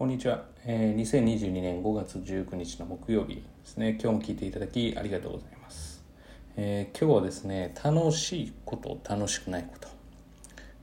[0.00, 3.98] こんにちは、えー、2022年5月19日の木曜日ですね。
[4.02, 6.02] 今日も聞いていただきありがとうございます、
[6.56, 9.88] えー、今日はですね楽しいこと楽しくないこと。
[9.88, 9.90] っ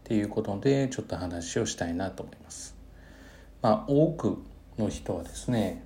[0.03, 2.77] ていうことでちょっと話をしたいなと思います。
[3.63, 4.38] まあ多く
[4.77, 5.84] の人はですね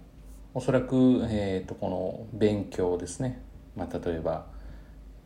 [0.53, 3.41] おそらく、えーと、この勉強ですね、
[3.77, 4.45] まあ、例えば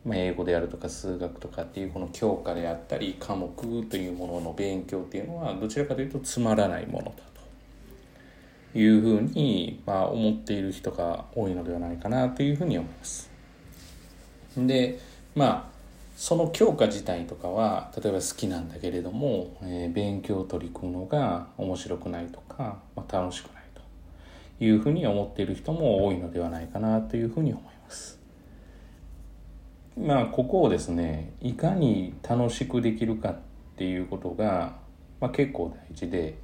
[0.06, 7.35] まあ、英語であるとか数学とかっていうこの教科であったり科目というものの勉強っていうのはどちらかというとつまらないものだ
[8.76, 13.30] いうふうに、まあ、思っている人が多いのではないかなというふうに思います。
[14.58, 15.00] で
[15.34, 15.76] まあ
[16.18, 23.82] その教科自体とかは例えば好きなんだけれども、えー、勉強を取り組むのが面白くないとか、まあ、楽しくないと
[24.64, 28.20] いうふうに思っている人も多いのではないかなというふうに思います。
[29.98, 33.38] まあここをですねいかに楽しくできるかっ
[33.78, 34.78] ていうことが、
[35.20, 36.38] まあ、結構大事で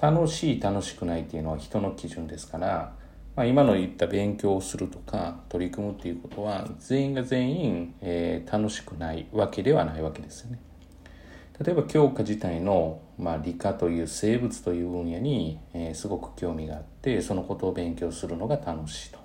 [0.00, 2.92] 楽しい楽しくないっていうのは人の基準ですから、
[3.34, 10.60] まあ、今の言った勉強をするとか取り組むっていうことは全員が全員、えー、楽しくないわけではないわけですよね。
[11.60, 19.18] 例えば教科自体の、まあ、理科という生物という分野に、えー、すごく興味があってそのことを勉強するのが楽しいと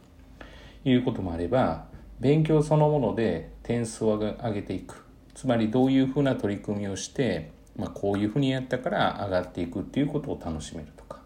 [0.84, 1.86] いうこともあれば
[2.20, 11.20] 勉強そのもので点数を上げていくつまりどういうふうな取り組みをしてまあ、こういうふうにやったから上がっていくっていうことを楽しめるとか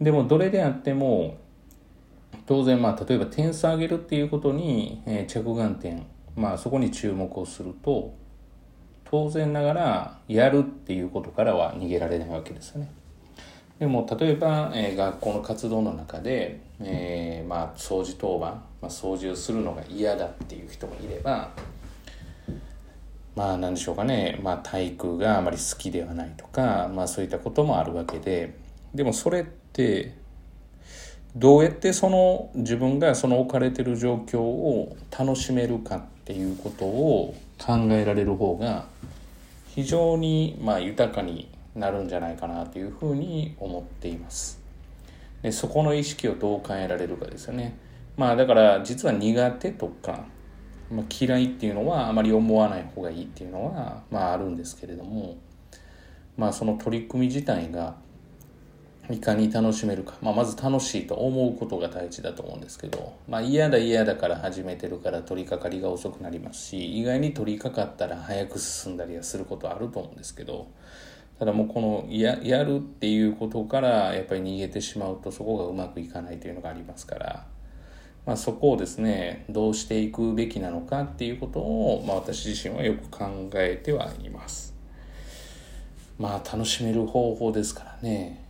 [0.00, 1.38] でもどれであっても
[2.46, 8.14] 当然まあ例えば点数上げるっていうことに、え、着眼点まあそこに注目をすると
[9.04, 12.90] 当然ながらやるっていうことからは逃げられないわけですよね。
[13.78, 21.50] でも例えば、えー、学校の活動の中で、えー、まあ掃除当番、まあ、掃除をするのが嫌だっていう人もいれば
[23.36, 28.54] まあ何でしょうかね、まあ、体育があまり好きではないとか、まあ、そういったこともあるわけで
[28.94, 30.14] でもそれって
[31.34, 38.86] どうやってその自分がその置かれてる状況を楽しめるかっていうことを考えられる方が
[39.74, 44.60] 非常にまあ豊かになるんじゃないかなというふうに思っています。
[45.42, 47.76] でそこの意識をどう変えられるかですよね。
[48.16, 50.24] まあだから実は苦手とか
[50.90, 55.36] まあ、嫌いっていうのはあまり思わない方がいいっていうのは、まあ、あるんですけれども、
[56.36, 57.96] まあ、その取り組み自体が
[59.10, 70.68] いかに楽しめるか、まあ、まず楽しいと思うことが大事だと思うんですけど、まあ、嫌だ嫌だから始めてるから取り掛かりが遅くなりますし意外に取り掛かったら早く進んだりはすることあると思うんですけど
[71.38, 77.53] ただもうこのややるっていうことからやっぱり逃げてしまうとそこがうまくいかないというのがありますから。
[78.26, 84.74] まあ、そこをですねどうしていくべきなのかっていうことを、まあ、私自身はよく考えてはいます。
[86.18, 88.44] まあ楽しめる方法ですからね。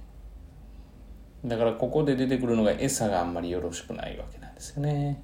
[1.45, 5.23] だからここで出てくるのが餌があんまりよろしくないわけなんですよね。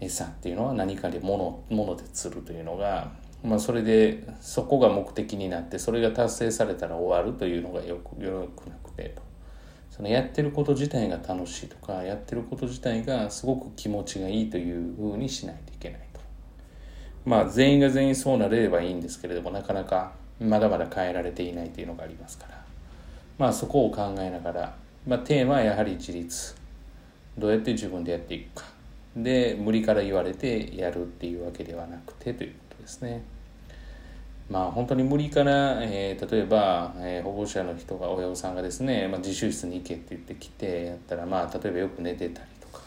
[0.00, 3.12] 餌っていうのは何かで物物で釣るというのが
[3.44, 9.31] まあそれでそこが目的になってそれが達成されたら終わるというのがよくよくなくてと。
[9.92, 16.20] そのやってること自体が楽しいとかやってること自体がすごく気持ちがいいというふうにしないといけないと。
[17.26, 22.64] まあ全員が全員そうなれればいいんですけれどもなかなかまだまだ変えられていないというのがありますから。
[23.36, 24.74] まあそこを考えながら、
[25.06, 26.54] まあ、テーマはやはり自立。
[27.36, 28.68] どうやって自分でやっていくか。
[29.14, 33.22] で無理から言われてやるっていうわけではなくてということですね。
[34.50, 42.82] まあ本当に無理から、えー、例えば、えー、保護者の人が親御さんがですね、まあ、自習室に行けって言ってきてやったらまあ例えばよく寝てたりとか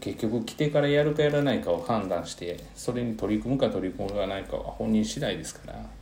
[0.00, 5.98] 結局来てからやるかやらないかを判断してそれに取り組むか取り組むかないかは本人次第ですから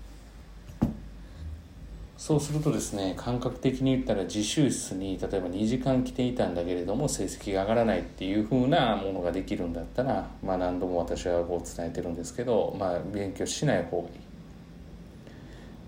[2.16, 14.25] そうするとですね感覚的に言ったら自習室に例えば2時間来ていたんだけれども成績が上がらないっていうふうなものができるんだったらまあ何度も私はこう伝えてるんですけどまあ勉強しない方がいい。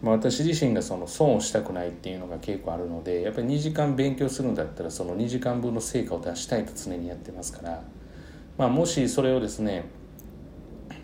[0.03, 7.83] まあ、私自身がその損をしたくないっていうのが結構あるのでやっぱり2時間勉強するんだったらその2時間分の成果を出したいと常にやってますから、
[8.57, 9.87] まあ、もしそれをですね、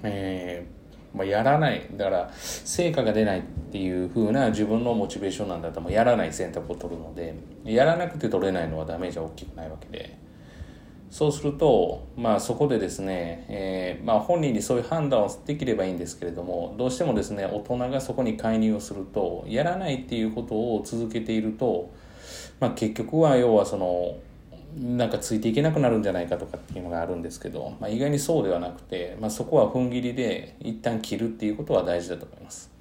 [0.05, 3.43] えーまあ、やらないだから成果が出ないっ
[3.73, 10.23] ていう風な自分のモチベーションなんだったらもうやらない選択を取るのでやらなくて取れないのはダメージは大きくないわけで。
[11.15, 21.93] そうすると、まあ、そこでですね、えー、まあ、本人にそういう判断をできればいいんですけれどもどうしてもですね大人がそこに介入をするとやらないっていうことを続けていると、
[22.59, 24.17] まあ、結局は要はその
[24.77, 32.73] なんかついていけなくなるんじゃないかとかっていうのがあるんですけど、まあ、意外にそうではなくて、まあ、そこは踏ん切りで一旦切るっていうことは大事だと思います。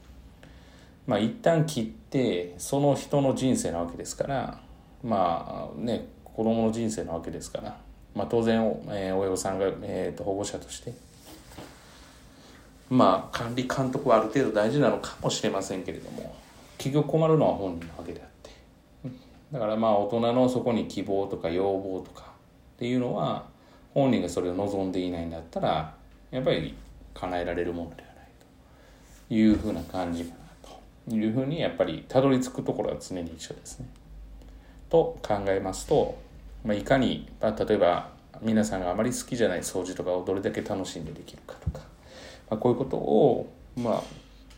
[1.06, 4.60] まあ、一旦切ってその人の人生なわけですから
[5.04, 7.83] まあね子供の人生なわけですから、
[8.16, 10.94] まあ、当然、えー、親御さんが、えーと、保護者として
[12.90, 16.36] まあ管理監督はある程度大事なのかもしれませんけれども
[16.78, 18.52] 結局困るのは本人なわけであって
[19.52, 22.34] だからまあ大人のそこに希望とか要望とか
[22.76, 23.46] っていうのは
[23.94, 25.96] 本人がそれを望んでいないんだったら
[26.30, 26.76] やっぱり
[27.14, 28.28] 叶えられるものではない
[29.28, 30.70] というふうな感じかな
[31.10, 33.88] というふうにやっぱりたどり着くところは常に一緒ですね。
[34.90, 36.16] と考えますと、
[36.64, 38.10] まあ、いかに、まあ、例えば
[38.42, 41.80] 皆さんがあまり好きじゃない掃除とかをどれだけ楽しんでできるかとか、
[42.50, 44.02] まあ、こういうことを、ま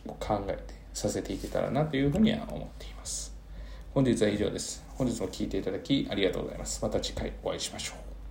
[0.08, 3.34] あ、考えてさせていけたらなというふうには思っています。
[3.92, 4.84] 本日は以上です。
[4.94, 6.82] 本日も聴いていただきありがとうございます。
[6.82, 8.15] また次回お会いしましょう。